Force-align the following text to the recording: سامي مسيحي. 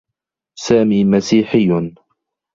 سامي 0.57 1.03
مسيحي. 1.05 1.93